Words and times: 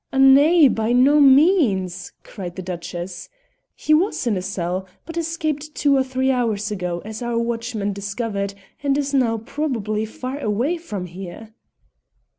"Nay! 0.11 0.67
by 0.67 0.93
no 0.93 1.19
means," 1.19 2.11
cried 2.23 2.55
the 2.55 2.63
Duchess. 2.63 3.29
"He 3.75 3.93
was 3.93 4.25
in 4.25 4.35
a 4.35 4.41
cell, 4.41 4.87
but 5.05 5.15
escaped 5.15 5.75
two 5.75 5.95
or 5.95 6.01
three 6.03 6.31
hours 6.31 6.71
ago, 6.71 7.03
as 7.05 7.21
our 7.21 7.37
watchman 7.37 7.93
discovered, 7.93 8.55
and 8.81 8.97
is 8.97 9.13
now 9.13 9.37
probably 9.37 10.05
far 10.05 10.39
away 10.39 10.77
from 10.79 11.05
here." 11.05 11.53